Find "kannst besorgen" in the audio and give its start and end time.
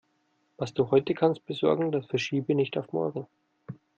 1.13-1.91